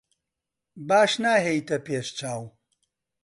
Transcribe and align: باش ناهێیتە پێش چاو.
باش 0.87 1.11
ناهێیتە 1.23 1.77
پێش 1.85 2.07
چاو. 2.19 2.41